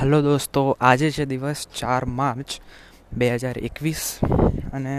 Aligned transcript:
Hello 0.00 0.22
દોસ્તો, 0.22 0.76
આજે 0.80 1.10
છે 1.10 1.24
દિવસ 1.26 1.66
ચાર 1.78 2.04
માર્ચ 2.18 2.50
બે 3.12 3.26
હજાર 3.28 3.58
એકવીસ 3.58 4.04
અને 4.72 4.94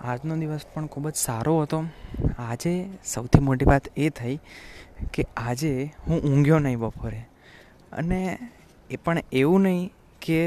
આજનો 0.00 0.36
દિવસ 0.40 0.64
પણ 0.74 0.86
ખૂબ 0.86 1.08
જ 1.10 1.16
સારો 1.16 1.56
હતો. 1.62 1.80
આજે 2.38 2.72
સૌથી 3.04 3.40
મોટી 3.40 3.68
વાત 3.68 3.90
એ 3.96 4.08
થઈ 4.08 4.36
કે 5.12 5.26
આજે 5.36 5.72
હું 6.06 6.18
ઊંઘ્યો 6.22 6.58
નહીં 6.58 6.80
બપોરે. 6.80 7.20
અને 7.92 8.38
એ 8.90 8.96
પણ 8.96 9.20
એવું 9.32 9.60
નહીં 9.60 9.92
કે 10.22 10.40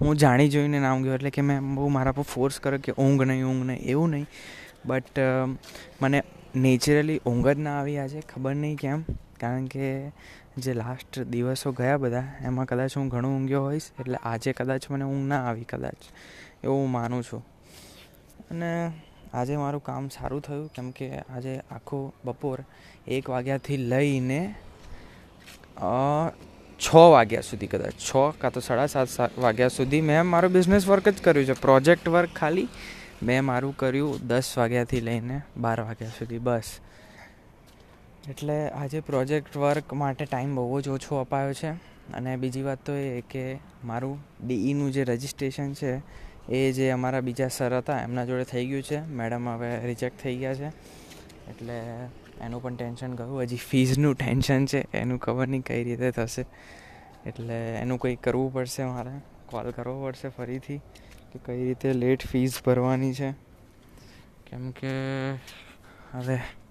હું 0.00 0.16
જાણી 0.16 0.48
જોઈને 0.48 0.78
ના 0.80 0.94
ઊંઘ્યો, 0.94 1.14
એટલે 1.14 1.30
કે 1.30 1.42
મેં 1.42 1.74
બહુ 1.74 1.88
મારા 1.88 2.12
પર 2.12 2.22
ફોર્સ 2.22 2.60
કર્યો 2.60 2.80
કે 2.80 2.92
ઊંઘ 2.92 3.22
નહીં 3.22 3.44
ઊંઘ 3.44 3.64
નહીં, 3.66 3.82
એવું 3.84 4.10
નહીં. 4.10 4.26
બટ 4.86 5.18
મને 6.02 6.22
નેચરલી 6.56 7.20
ઊંઘ 7.26 7.48
જ 7.48 7.58
ના 7.58 7.80
આવી 7.80 7.98
આજે, 7.98 8.20
ખબર 8.34 8.54
નહીં 8.54 8.76
કેમ. 8.76 9.04
કારણ 9.40 9.66
કે 9.66 9.86
જે 10.56 10.72
લાસ્ટ 10.74 11.18
દિવસો 11.24 11.72
ગયા 11.72 11.96
બધા, 11.96 12.24
એમાં 12.44 12.66
કદાચ 12.66 12.96
હું 12.96 13.08
ઘણું 13.08 13.36
ઊંઘ્યો 13.36 13.62
હોઈશ, 13.64 13.88
એટલે 14.00 14.18
આજે 14.22 14.52
કદાચ 14.52 14.90
મને 14.90 15.04
ઊંઘ 15.04 15.26
ના 15.28 15.42
આવી 15.48 15.64
કદાચ, 15.64 16.00
એવું 16.64 16.78
હું 16.80 16.90
માનું 16.90 17.22
છું. 17.22 17.42
અને 18.50 18.92
આજે 19.32 19.56
મારું 19.56 19.82
કામ 19.82 20.08
સારું 20.08 20.40
થયું, 20.40 20.68
કેમ 20.74 20.90
કે 20.90 21.08
આજે 21.18 21.54
આખો 21.70 22.12
બપોર 22.24 22.58
એક 23.08 23.30
વાગ્યાથી 23.30 23.76
લઈને 23.76 24.54
છ 26.80 26.88
વાગ્યા 27.14 27.40
સુધી 27.40 27.66
કદાચ, 27.66 27.94
છ 27.98 28.12
કાં 28.40 28.52
તો 28.52 28.60
સાડા 28.60 28.86
સાત 28.86 29.38
વાગ્યા 29.38 29.68
સુધી 29.68 30.00
મેં 30.00 30.26
મારો 30.26 30.48
બિઝનેસ 30.48 30.84
વર્ક 30.86 31.08
જ 31.08 31.22
કર્યું 31.22 31.46
છે 31.46 31.52
પ્રોજેક્ટ 31.52 32.08
વર્ક 32.08 32.32
ખાલી, 32.36 32.68
મેં 33.22 33.44
મારું 33.44 33.76
કર્યું 33.76 34.26
દસ 34.28 34.58
વાગ્યાથી 34.58 35.00
લઈને 35.00 35.36
બાર 35.56 35.78
વાગ્યા 35.80 36.16
સુધી, 36.18 36.38
બસ. 36.38 36.68
એટલે 38.28 38.68
આજે 38.68 39.00
પ્રોજેક્ટ 39.00 39.56
વર્ક 39.56 39.92
માટે 39.92 40.24
ટાઈમ 40.24 40.54
બહુ 40.54 40.80
જ 40.80 40.88
ઓછો 40.88 41.16
અપાયો 41.16 41.52
છે. 41.52 41.70
અને 42.12 42.36
બીજી 42.36 42.62
વાત 42.62 42.78
તો 42.86 42.94
એ 42.94 43.20
કે 43.20 43.58
મારું 43.84 44.18
ડીઈનું 44.46 44.92
જે 44.92 45.04
રજિસ્ટ્રેશન 45.04 45.72
છે, 45.72 46.02
એ 46.48 46.72
જે 46.72 46.90
અમારા 46.90 47.20
બીજા 47.20 47.48
સર 47.48 47.78
હતા, 47.78 48.02
એમના 48.02 48.24
જોડે 48.24 48.44
થઈ 48.44 48.66
ગયું 48.66 48.82
છે. 48.82 49.00
મેડમ 49.00 49.48
હવે 49.48 49.86
રિજેક્ટ 49.86 50.22
થઈ 50.22 50.36
ગયા 50.36 50.54
છે. 50.54 50.68
એટલે 51.50 51.78
એનું 52.40 52.62
પણ 52.62 52.76
ટેન્શન 52.76 53.14
ગયું. 53.14 53.42
હજી 53.42 53.56
ફીઝનું 53.56 54.14
ટેન્શન 54.14 54.66
છે, 54.66 54.98
એનું 54.98 55.18
ખબર 55.18 55.48
નહીં 55.48 55.60
કઈ 55.60 55.84
રીતે 55.84 56.10
થશે. 56.10 56.44
એટલે 57.26 57.54
એનું 57.54 57.98
કંઈ 57.98 58.16
કરવું 58.16 58.52
પડશે 58.52 58.84
મારે. 58.84 59.10
કોલ 59.46 59.70
કરવો 59.70 60.04
પડશે 60.04 60.28
ફરીથી 60.28 60.78
કે 61.32 61.38
કઈ 61.44 61.64
રીતે 61.64 61.92
લેટ 61.92 62.26
ફીઝ 62.26 62.54
ભરવાની 62.66 63.14
છે. 63.14 63.30
કેમ 64.46 64.70
કે 64.70 64.90
હવે 66.12 66.61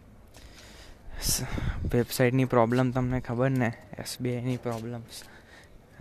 વેબસાઇટની 1.91 2.45
પ્રોબ્લેમ 2.45 2.91
તમને 2.91 3.19
ખબર 3.19 3.49
ને? 3.49 3.73
એસબીઆઈની 3.99 4.57
પ્રોબ્લેમ્સ 4.57 5.23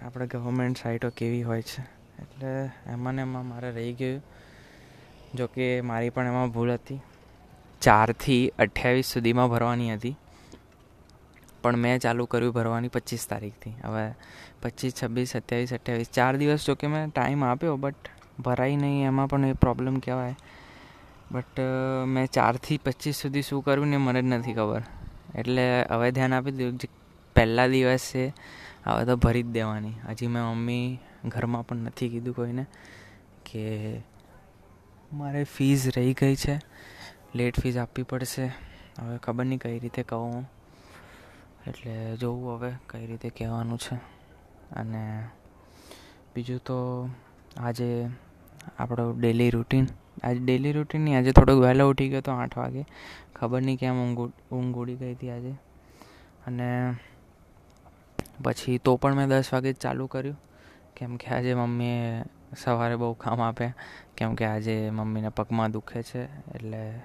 આપણે 0.02 0.26
ગવર્મેન્ટ 0.26 0.78
સાઇટો 0.82 1.10
કેવી 1.10 1.42
હોય 1.42 1.62
છે. 1.62 1.82
એટલે 2.22 2.70
એમાં 2.92 3.14
ને 3.14 3.22
એમાં 3.22 3.46
મારે 3.46 3.70
રહી 3.70 3.92
ગયું. 3.92 4.22
જો 5.34 5.46
કે 5.46 5.80
મારી 5.80 6.10
પણ 6.10 6.26
એમાં 6.26 6.50
ભૂલ 6.50 6.72
હતી. 6.72 7.00
ચારથી 7.80 8.52
અઠ્યાવીસ 8.58 9.06
સુધીમાં 9.06 9.50
ભરવાની 9.50 9.94
હતી. 9.94 10.16
પણ 11.62 11.76
મેં 11.76 11.98
ચાલુ 11.98 12.24
કર્યું 12.24 12.54
ભરવાની 12.54 12.88
પચીસ 12.88 13.26
તારીખથી. 13.28 13.70
હવે 13.70 14.14
પચીસ, 14.62 14.92
છવ્વીસ, 15.02 15.30
સત્યાવીસ, 15.30 15.74
અઠ્યાવીસ, 15.74 16.06
ચાર 16.10 16.36
દિવસ 16.36 16.66
જોકે 16.66 16.86
મેં 16.86 17.08
ટાઈમ 17.08 17.44
આપ્યો 17.44 17.76
બટ 17.76 17.94
ભરાઈ 18.40 18.76
નહીં, 18.76 19.06
એમાં 19.06 19.28
પણ 19.28 19.44
એ 19.44 19.52
પ્રોબ્લેમ 19.52 19.98
કહેવાય. 19.98 20.36
બટ 21.32 21.60
મેં 22.06 22.26
ચારથી 22.26 22.78
પચીસ 22.78 23.16
સુધી 23.16 23.42
શું 23.42 23.62
કર્યું 23.62 23.86
ને 23.86 23.96
મને 23.96 24.22
જ 24.22 24.24
નથી 24.24 24.52
ખબર. 24.52 24.82
એટલે 25.34 25.84
હવે 25.90 26.12
ધ્યાન 26.12 26.34
આપી 26.34 26.50
દીધું 26.50 26.78
જે 26.78 26.88
પહેલા 27.36 27.66
દિવસે 27.66 28.32
હવે 28.84 29.04
તો 29.04 29.16
ભરી 29.16 29.42
જ 29.42 29.46
દેવાની. 29.46 29.92
હજી 30.08 30.26
મેં 30.26 30.42
મમ્મી 30.42 30.98
ઘરમાં 31.24 31.66
પણ 31.66 31.76
નથી 31.76 32.08
કીધું 32.08 32.34
કોઈને 32.34 32.66
કે 33.44 33.96
મારે 35.12 35.44
ફીઝ 35.44 35.88
રહી 35.96 36.14
ગઈ 36.14 36.36
છે. 36.36 36.60
લેટ 37.34 37.60
ફીઝ 37.60 37.76
આપવી 37.76 38.02
પડશે. 38.02 38.46
હવે 38.98 39.18
ખબર 39.18 39.44
નહીં 39.44 39.58
કઈ 39.58 39.78
રીતે 39.78 40.02
કહું 40.02 40.50
એટલે 41.66 42.16
જોવું 42.16 42.58
હવે 42.58 42.72
કઈ 42.86 43.06
રીતે 43.06 43.30
કહેવાનું 43.30 43.78
છે. 43.78 43.94
અને 44.74 45.28
બીજું 46.34 46.58
તો 46.58 47.08
આજે 47.56 48.08
આપણો 48.78 49.12
ડેલી 49.12 49.50
રૂટીન 49.50 49.86
આજે 50.24 50.38
ડેલી 50.38 50.72
રૂટીન 50.72 51.16
આજે 51.18 51.32
થોડોક 51.32 51.58
વહેલો 51.58 51.90
ઉઠી 51.90 52.08
ગયો 52.08 52.20
તો 52.20 52.32
આઠ 52.32 52.58
વાગે. 52.58 52.84
ખબર 53.34 53.62
નહીં 53.62 53.78
કેમ 53.78 53.96
ઊંઘ 53.96 54.32
ઊંઘ 54.52 54.76
ઉડી 54.76 54.94
ગઈ 54.94 55.14
હતી 55.14 55.30
આજે. 55.30 55.50
અને 56.46 56.94
પછી 58.44 58.78
તો 58.78 58.96
પણ 58.96 59.14
મેં 59.14 59.28
દસ 59.28 59.44
વાગે 59.52 59.72
ચાલુ 59.72 60.06
કર્યું. 60.06 60.36
કેમ 60.96 61.16
કે 61.16 61.26
આજે 61.26 61.54
મમ્મીએ 61.54 62.22
સવારે 62.58 62.96
બહુ 62.96 63.12
કામ 63.12 63.40
આપ્યા 63.40 63.74
કેમ 64.16 64.34
કે 64.34 64.44
આજે 64.44 64.90
મમ્મીને 64.90 65.28
પગમાં 65.28 65.70
દુખે 65.70 66.02
છે, 66.02 66.24
એટલે 66.24 67.00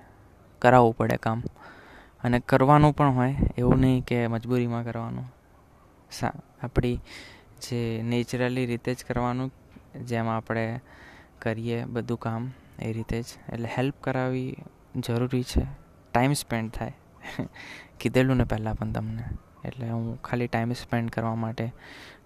કરાવવું 0.59 0.97
પડે 0.97 1.17
કામ. 1.17 1.43
અને 2.23 2.39
કરવાનું 2.39 2.93
પણ 2.93 3.09
હોય, 3.09 3.35
એવું 3.57 3.79
નહીં 3.79 4.01
કે 4.01 4.27
મજબૂરીમાં 4.27 4.83
કરવાનું. 4.83 5.25
સા, 6.11 6.33
આપણી 6.63 6.95
જે 7.61 8.01
નેચરલી 8.03 8.65
રીતે 8.65 8.93
જ 8.93 8.97
કરવાનું, 9.07 9.51
જેમ 10.05 10.27
આપણે 10.27 10.79
કરીએ 11.39 11.83
બધું 11.83 12.19
કામ. 12.19 12.51
એ 12.79 12.93
રીતે 12.93 13.21
જ. 13.21 13.25
એટલે 13.53 13.69
હેલ્પ 13.77 13.93
કરાવવી 14.01 14.57
જરૂરી 14.95 15.43
છે. 15.43 15.67
ટાઈમ 16.13 16.33
સ્પેન્ડ 16.33 16.71
થાય. 16.71 16.93
કીધેલું 17.99 18.37
ને 18.37 18.43
પહેલાં 18.43 18.75
પણ 18.75 18.91
તમને. 18.91 19.23
એટલે 19.65 19.89
હું 19.89 20.21
ખાલી 20.21 20.47
ટાઈમ 20.47 20.73
સ્પેન્ડ 20.73 21.09
કરવા 21.09 21.35
માટે 21.35 21.73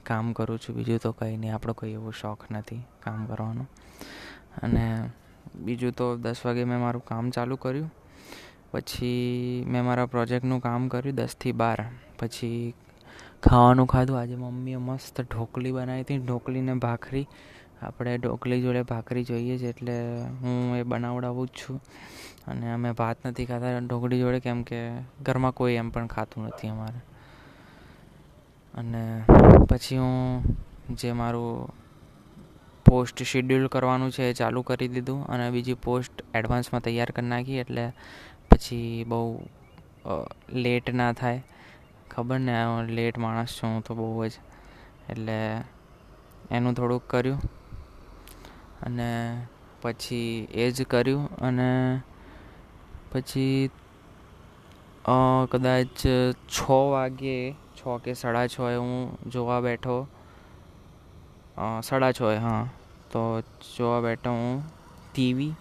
કામ 0.04 0.34
કરું 0.34 0.60
છું. 0.60 0.76
બીજું 0.76 0.98
તો 0.98 1.12
કંઈ 1.12 1.38
નહીં. 1.38 1.54
આપણો 1.56 1.74
કોઈ 1.74 1.90
એવો 1.90 2.12
શોખ 2.12 2.52
નથી 2.52 2.84
કામ 3.00 3.26
કરવાનો. 3.26 3.68
અને 4.64 5.10
બીજું 5.56 5.92
તો 5.92 6.18
દસ 6.18 6.36
વાગે 6.46 6.64
મેં 6.64 6.80
મારું 6.80 7.06
કામ 7.06 7.30
ચાલુ 7.30 7.56
કર્યું. 7.56 7.92
પછી 8.72 9.66
મેં 9.68 9.84
મારા 9.84 10.06
પ્રોજેક્ટનું 10.06 10.62
કામ 10.62 10.88
કર્યું 10.88 11.16
દસથી 11.16 11.52
બાર. 11.52 11.86
પછી 12.20 12.74
ખાવાનું 13.44 13.88
ખાધું. 13.88 14.20
આજે 14.20 14.36
મમ્મીએ 14.36 14.78
મસ્ત 14.78 15.22
ઢોકળી 15.22 15.72
બનાવી 15.72 16.02
હતી. 16.02 16.18
ઢોકળીને 16.18 16.74
ભાખરી 16.74 17.28
આપણે 17.82 18.18
ઢોકળી 18.18 18.62
જોડે 18.62 18.82
ભાખરી 18.84 19.24
જોઈએ 19.24 19.58
છે 19.58 19.70
એટલે 19.70 19.96
હું 20.42 20.78
એ 20.78 20.84
બનાવડાવું 20.84 21.48
જ 21.48 21.52
છું. 21.52 21.78
અને 22.48 22.72
અમે 22.74 22.92
ભાત 22.92 23.18
નથી 23.26 23.46
ખાતા, 23.46 23.80
ઢોકળી 23.80 24.20
જોડે 24.20 24.40
કેમ 24.40 24.64
કે 24.64 24.80
ઘરમાં 25.22 25.54
કોઈ 25.54 25.74
એમ 25.74 25.90
પણ 25.90 26.08
ખાતું 26.08 26.48
નથી 26.48 26.68
અમારે. 26.68 27.02
અને 28.76 29.04
પછી 29.70 29.98
હું 29.98 30.44
જે 30.96 31.12
મારું 31.12 31.70
પોસ્ટ 32.86 33.24
શેડ્યુલ 33.24 33.68
કરવાનું 33.68 34.12
છે 34.12 34.30
એ 34.30 34.34
ચાલુ 34.34 34.62
કરી 34.62 34.88
દીધું 34.88 35.28
અને 35.28 35.46
બીજી 35.52 35.74
પોસ્ટ 35.74 36.24
એડવાન્સમાં 36.36 36.82
તૈયાર 36.82 37.12
કરી 37.12 37.26
નાખી 37.26 37.60
એટલે 37.60 37.86
પછી 38.52 39.04
બહુ 39.04 39.22
લેટ 40.54 40.90
ના 40.92 41.14
થાય. 41.14 41.42
ખબર 42.12 42.40
ને 42.40 42.56
લેટ 42.92 43.18
માણસ 43.18 43.56
છું, 43.58 43.70
હું 43.70 43.84
તો 43.84 43.96
બહુ 43.96 44.28
જ. 44.28 44.32
એટલે 45.10 45.38
એનું 46.52 46.74
થોડુંક 46.74 47.04
કર્યું. 47.08 47.40
અને 48.84 49.42
પછી 49.82 50.48
એ 50.52 50.72
જ 50.72 50.84
કર્યું 50.84 51.38
અને 51.38 52.02
પછી 53.12 53.70
કદાચ 55.52 56.08
છ 56.56 56.70
વાગ્યે 56.70 57.56
છ 57.78 57.82
કે 58.04 58.14
સાડા 58.14 58.48
છ 58.48 58.60
એ 58.60 58.76
હું 58.76 59.18
જોવા 59.30 59.60
બેઠો. 59.62 60.08
સાડા 61.84 62.12
છ 62.12 62.22
હા. 62.22 62.70
તો 63.12 63.42
જોવા 63.78 64.02
બેઠો 64.02 64.32
હું 64.32 64.64
ટીવી. 65.14 65.54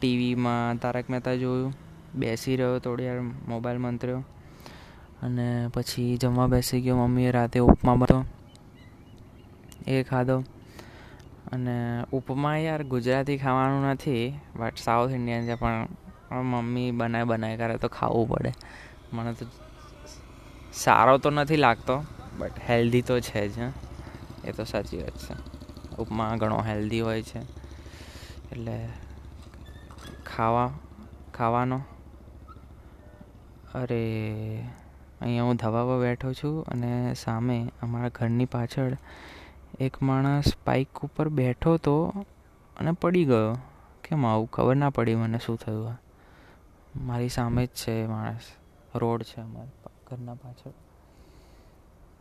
ટીવીમાં 0.00 0.78
તારક 0.78 1.10
મહેતા 1.10 1.34
જોયું. 1.34 1.72
બેસી 2.14 2.56
રહ્યો 2.56 2.78
થોડી 2.78 3.08
વાર, 3.08 3.20
મોબાઈલ 3.20 3.78
મંતર્યો. 3.78 4.24
અને 5.22 5.68
પછી 5.74 6.16
જમવા 6.16 6.46
બેસી 6.46 6.80
ગયો. 6.80 6.96
મમ્મીએ 6.96 7.30
રાતે 7.30 7.60
ઉપમા 7.60 7.94
બનો 7.94 8.24
એ 9.86 10.02
ખાધો. 10.02 10.42
અને 11.52 12.04
ઉપમા 12.12 12.56
યાર 12.56 12.82
ગુજરાતી 12.82 13.38
ખાવાનું 13.38 13.86
નથી 13.86 14.38
બટ 14.56 14.76
સાઉથ 14.76 15.10
ઇન્ડિયન 15.10 15.46
છે, 15.46 15.54
પણ 15.54 15.88
મમ્મી 16.32 16.90
બનાય 16.90 17.24
બનાય 17.24 17.56
કરે 17.56 17.76
તો 17.76 17.88
ખાવું 17.88 18.28
પડે. 18.28 18.52
મને 19.12 19.32
તો 19.32 19.46
સારો 20.72 21.18
તો 21.18 21.30
નથી 21.30 21.56
લાગતો 21.56 22.04
બટ 22.38 22.50
હેલ્ધી 22.68 23.02
તો 23.02 23.20
છે 23.20 23.48
જ 23.48 23.52
એ 24.44 24.52
તો 24.52 24.64
સાચી 24.64 24.96
વાત 24.96 25.16
છે. 25.16 25.56
ઉપમા 25.96 26.36
ઘણો 26.36 26.62
હેલ્ધી 26.62 27.00
હોય 27.00 27.22
છે. 27.22 27.38
એટલે 28.52 28.88
ખાવા, 30.26 30.70
ખાવાનો. 31.34 31.80
અરે, 33.74 34.64
અહીંયા 35.20 35.42
હું 35.42 35.56
ધવા 35.56 35.84
પર 35.84 36.00
બેઠો 36.00 36.32
છું 36.32 36.64
અને 36.64 37.14
સામે 37.14 37.68
અમારા 37.82 38.08
ઘરની 38.08 38.44
પાછળ 38.44 38.96
એક 39.80 40.02
માણસ 40.02 40.52
બાઇક 40.66 40.98
ઉપર 41.04 41.28
બેઠો 41.28 41.76
તો 41.76 42.06
અને 42.76 42.92
પડી 42.92 43.24
ગયો. 43.24 43.58
કેમ 44.04 44.26
આવું 44.26 44.50
ખબર 44.50 44.76
ના 44.76 44.90
પડી 44.90 45.14
મને 45.14 45.38
શું 45.38 45.56
થયું 45.56 45.90
આ? 45.90 45.96
મારી 46.96 47.28
સામે 47.28 47.66
જ 47.66 47.68
છે 47.68 48.06
માણસ. 48.06 48.40
રોડ 48.94 49.22
છે 49.22 49.40
અમારા 49.40 49.90
ઘરના 50.06 50.34
પાછળ. 50.34 50.70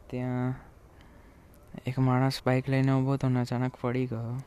ત્યાં 0.08 0.54
એક 1.86 2.00
માણસ 2.00 2.42
બાઇક 2.46 2.70
લઈને 2.70 2.92
ઊભો 2.92 3.14
હતો 3.14 3.30
ને 3.30 3.42
અચાનક 3.42 3.72
પડી 3.82 4.06
ગયો. 4.06 4.42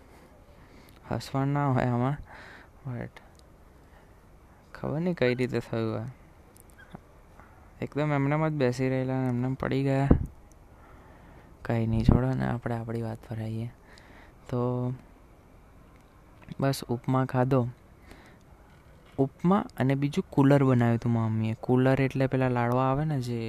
હસવાનું 1.10 1.52
ના 1.52 1.66
હોય 1.66 1.84
આમાં. 1.84 2.16
બટ 2.86 3.10
ખબર 4.74 5.00
નહીં 5.00 5.14
કઈ 5.14 5.34
રીતે 5.34 5.58
થયું 5.58 6.00
આ. 6.00 6.06
એકદમ 7.82 8.12
એમનેમ 8.12 8.48
જ 8.48 8.52
બેસી 8.52 8.88
રહેલા 8.88 9.18
અને 9.18 9.28
એમને 9.28 9.56
પડી 9.60 9.82
ગયા. 9.82 10.08
કંઈ 11.64 11.86
નહીં, 11.86 12.04
છોડો 12.04 12.30
ને 12.34 12.46
આપણે 12.46 12.74
આપણી 12.74 13.02
વાત 13.02 13.18
પર 13.28 13.36
આવીએ. 13.36 13.70
તો 14.48 14.92
બસ 16.60 16.84
ઉપમા 16.88 17.24
ખાધો. 17.24 17.68
ઉપમા 19.18 19.64
અને 19.76 19.94
બીજું 19.94 20.24
કુલર 20.30 20.64
બનાવ્યું 20.64 20.98
હતું 20.98 21.12
મમ્મીએ. 21.12 21.56
કુલર 21.60 22.00
એટલે 22.00 22.26
પેલા 22.26 22.48
લાડવા 22.48 22.90
આવે 22.90 23.04
ને 23.04 23.20
જે 23.20 23.40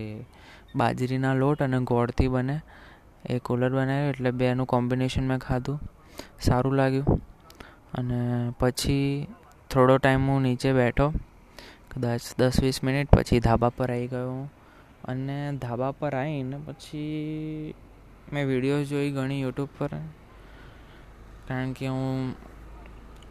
બાજરીના 0.76 1.34
લોટ 1.34 1.64
અને 1.64 1.80
ગોળથી 1.80 2.28
બને, 2.28 2.62
એ 3.26 3.40
કુલર 3.40 3.70
બનાવ્યું 3.70 4.10
એટલે 4.10 4.32
બેનું 4.32 4.68
કોમ્બિનેશન 4.68 5.28
મેં 5.28 5.38
ખાધું. 5.38 5.80
સારું 6.42 6.74
લાગ્યું. 6.74 7.06
અને 7.94 8.52
પછી 8.60 9.28
થોડો 9.70 9.98
ટાઈમ 9.98 10.30
હું 10.30 10.42
નીચે 10.42 10.74
બેઠો, 10.74 11.14
કદાચ 11.92 12.20
દસ 12.38 12.60
વીસ 12.62 12.84
મિનિટ, 12.84 13.10
પછી 13.10 13.40
ધાબા 13.40 13.70
પર 13.70 13.92
આવી 13.92 14.08
ગયો 14.08 14.50
અને 15.06 15.58
ધાબા 15.58 15.92
પર 15.92 16.16
આવીને 16.16 16.58
પછી 16.66 17.74
મેં 18.34 18.48
વિડીયોઝ 18.48 18.88
જોઈ 18.88 19.12
ઘણી 19.12 19.42
યુટ્યુબ 19.42 19.70
પર. 19.78 19.90
કારણ 21.48 21.72
કે 21.74 21.88
હું 21.88 22.36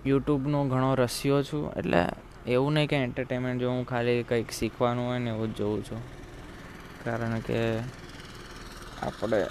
યુટ્યુબનો 0.06 0.64
ઘણો 0.68 0.94
રસ્યો 0.94 1.42
છું. 1.42 1.72
એટલે 1.76 2.08
એવું 2.46 2.72
નહીં 2.72 2.88
કે 2.88 2.96
એન્ટરટેનમેન્ટ 2.96 3.60
જો 3.60 3.70
હું 3.70 3.86
ખાલી 3.86 4.22
કંઈક 4.22 4.50
શીખવાનું 4.50 5.06
હોય 5.06 5.18
ને 5.18 5.30
એવું 5.30 5.54
જ 5.54 5.56
જોઉં 5.56 5.84
છું. 5.84 6.02
કારણ 7.04 7.38
કે 7.40 7.60
આપણે 9.02 9.46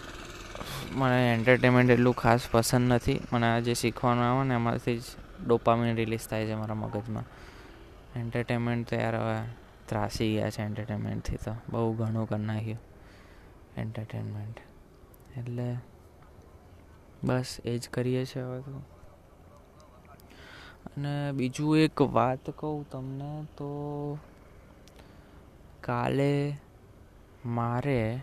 મને 0.96 1.34
એન્ટરટેનમેન્ટ 1.34 1.90
એટલું 1.90 2.16
ખાસ 2.16 2.50
પસંદ 2.52 2.94
નથી. 2.94 3.20
મને 3.34 3.48
આ 3.48 3.60
જે 3.60 3.74
શીખવાનું 3.74 4.24
આવે 4.24 4.48
ને 4.48 4.54
એમાંથી 4.54 4.98
જ 4.98 5.04
ડોપામિન 5.48 5.96
રિલીઝ 5.96 6.28
થાય 6.28 6.46
છે 6.46 6.56
મારા 6.56 6.74
મગજમાં. 6.74 7.24
એન્ટરટેનમેન્ટ 8.16 8.90
તો 8.90 8.96
યાર 8.96 9.16
હવે 9.16 9.38
ત્રાસી 9.88 10.34
ગયા 10.34 10.50
છે 10.50 10.62
એન્ટરટેનમેન્ટથી 10.62 11.36
તો. 11.36 11.56
બહુ 11.70 11.94
ઘણું 11.94 12.30
કરી 12.30 12.46
નાખ્યું. 12.46 12.80
એન્ટરટેનમેન્ટ 13.78 14.67
એટલે 15.38 15.78
બસ 17.24 17.58
એ 17.66 17.78
જ 17.78 17.90
કરીએ 17.90 18.26
છીએ 18.26 18.44
હવે 18.44 18.62
તો. 18.62 18.82
અને 20.88 21.32
બીજું 21.32 21.78
એક 21.78 22.02
વાત 22.02 22.50
કહું 22.50 22.90
તમને 22.90 23.46
તો 23.58 24.18
કાલે 25.82 26.58
મારે 27.46 28.20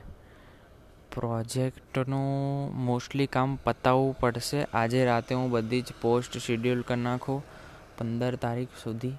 પ્રોજેક્ટનું 1.15 2.75
મોસ્ટલી 2.85 3.27
કામ 3.27 3.59
પતાવવું 3.65 4.19
પડશે. 4.19 4.65
આજે 4.65 5.05
રાતે 5.05 5.35
હું 5.35 5.51
બધી 5.51 5.83
જ 5.83 5.87
પોસ્ટ 6.03 6.39
શેડ્યુલ 6.39 6.83
કરી 6.83 7.01
નાખું 7.01 7.43
પંદર 7.99 8.35
તારીખ 8.35 8.69
સુધી. 8.83 9.17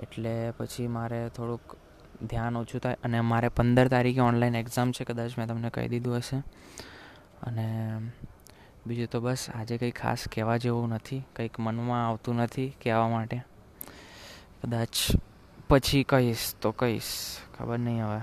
એટલે 0.00 0.50
પછી 0.50 0.86
મારે 0.86 1.28
થોડુંક 1.28 1.76
ધ્યાન 2.22 2.56
ઓછું 2.56 2.80
થાય. 2.80 2.96
અને 3.04 3.20
મારે 3.20 3.48
પંદર 3.48 3.88
તારીખે 3.88 4.20
ઓનલાઈન 4.20 4.54
એક્ઝામ 4.54 4.92
છે, 4.92 5.04
કદાચ 5.04 5.30
મેં 5.38 5.46
તમને 5.46 5.70
કહી 5.70 5.88
દીધું 5.88 6.16
હશે. 6.16 6.42
અને 7.42 7.98
બીજું 8.86 9.06
તો 9.06 9.20
બસ 9.20 9.50
આજે 9.54 9.78
કંઈ 9.78 9.90
ખાસ 9.90 10.28
કહેવા 10.34 10.56
જેવું 10.56 10.88
નથી, 10.88 11.22
કંઈક 11.36 11.60
મનમાં 11.60 12.08
આવતું 12.08 12.36
નથી 12.36 12.76
કહેવા 12.82 13.08
માટે. 13.08 13.44
કદાચ 14.64 14.94
પછી 15.68 16.02
કહીશ 16.02 16.54
તો 16.60 16.70
કહીશ, 16.70 17.36
ખબર 17.58 17.78
નહીં 17.78 18.06
હવે 18.06 18.20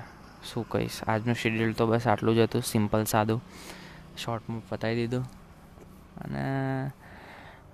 શું 0.54 0.70
કહીશ. 0.70 1.04
આજનું 1.08 1.36
શેડ્યુલ 1.36 1.74
તો 1.74 1.88
બસ 1.88 2.08
આટલું 2.08 2.36
જ 2.36 2.40
હતું 2.40 2.62
સિમ્પલ 2.62 3.04
સાદું. 3.04 3.42
શોર્ટમાં 4.18 4.62
પતાવી 4.70 4.96
દીધું. 4.96 5.26
અને 6.22 6.44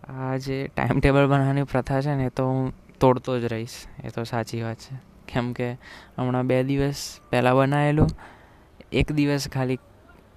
આ 0.07 0.37
જે 0.37 0.67
ટાઈમ 0.67 0.99
ટેબલ 0.99 1.27
બનાવવાની 1.27 1.63
પ્રથા 1.63 2.01
છે 2.01 2.15
ને, 2.15 2.25
એ 2.25 2.29
તો 2.29 2.45
હું 2.45 2.73
તોડતો 2.99 3.39
જ 3.39 3.43
રહીશ. 3.43 3.85
એ 4.03 4.09
તો 4.09 4.23
સાચી 4.23 4.61
વાત 4.61 4.77
છે. 4.77 4.95
કેમ 5.27 5.53
કે 5.53 5.71
હમણાં 6.17 6.47
બે 6.47 6.63
દિવસ 6.63 7.19
પહેલાં 7.29 7.55
બનાવેલું, 7.55 8.09
એક 8.91 9.11
દિવસ 9.11 9.47
ખાલી 9.47 9.79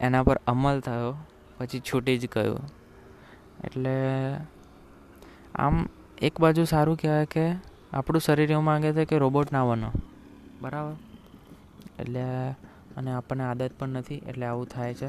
એના 0.01 0.23
પર 0.23 0.41
અમલ 0.47 0.81
થયો, 0.81 1.17
પછી 1.59 1.81
છૂટી 1.81 2.19
જ 2.19 2.31
ગયું. 2.31 2.61
એટલે 3.65 3.91
આમ 5.55 5.89
એક 6.23 6.41
બાજુ 6.41 6.65
સારું 6.65 6.97
કહેવાય 6.97 7.27
કે 7.27 7.53
આપણું 7.93 8.21
શરીર 8.21 8.51
એવું 8.51 8.65
માગે 8.65 8.93
છે 8.93 9.05
કે 9.05 9.19
રોબોટ 9.19 9.53
ના 9.53 9.65
બનો. 9.65 9.91
બરાબર? 10.61 10.95
એટલે 11.99 12.51
અને 12.97 13.13
આપણને 13.13 13.45
આદત 13.45 13.71
પણ 13.79 13.89
નથી, 13.89 14.15
એટલે 14.15 14.47
આવું 14.47 14.67
થાય 14.67 14.95
છે. 14.95 15.09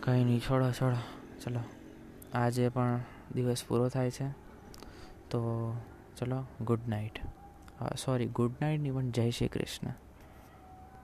કંઈ 0.00 0.24
નહીં, 0.24 0.40
છોડો 0.40 0.70
છોડો. 0.70 0.96
ચલો, 1.44 1.60
આજે 2.34 2.68
પણ 2.68 3.00
દિવસ 3.34 3.64
પૂરો 3.68 3.88
થાય 3.88 4.10
છે. 4.10 4.28
તો 5.30 5.72
ચલો, 6.18 6.44
good 6.60 6.80
night. 6.88 7.18
Sorry, 8.04 8.26
good 8.26 8.52
night 8.60 8.80
નહીં, 8.80 8.94
પણ 8.94 9.10
જય 9.10 9.30
શ્રી 9.30 9.48
કૃષ્ણ. 9.48 9.90